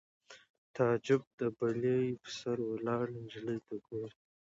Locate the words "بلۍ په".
1.57-2.29